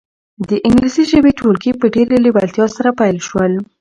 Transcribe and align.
د 0.49 0.51
انګلیسي 0.67 1.03
ژبې 1.11 1.31
ټولګي 1.39 1.71
په 1.79 1.85
ډېرې 1.95 2.17
لېوالتیا 2.25 2.65
سره 2.75 2.89
پیل 2.99 3.17
شول. 3.27 3.53